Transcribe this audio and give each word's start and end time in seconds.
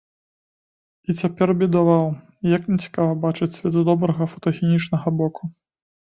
І 1.11 1.15
цяпер 1.19 1.51
бедаваў, 1.59 2.07
як 2.51 2.63
нецікава 2.73 3.11
бачыць 3.25 3.49
свет 3.57 3.75
з 3.77 3.83
добрага, 3.91 4.23
фотагенічнага 4.33 5.07
боку! 5.21 5.43